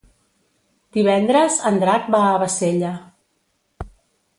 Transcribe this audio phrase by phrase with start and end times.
[0.99, 2.95] Divendres en Drac va a Bassella.